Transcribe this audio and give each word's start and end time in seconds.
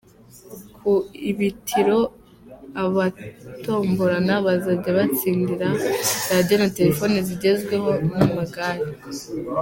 Ku 0.77 0.91
ibitiro 1.31 1.99
abatombora 2.83 4.17
bazajya 4.45 4.89
batsindira 4.97 5.67
radio 6.33 6.55
na 6.61 6.69
Telephone 6.77 7.15
zigezweho 7.27 7.89
n’amagare. 8.17 8.83